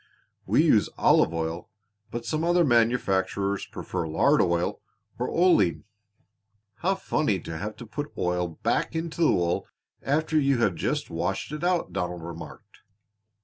[0.47, 1.69] We use olive oil,
[2.09, 4.81] but some other manufacturers prefer lard oil
[5.19, 5.83] or oleine."
[6.77, 9.67] "How funny to have to put oil back into the wool
[10.01, 12.79] after you have just washed it out!" Donald remarked.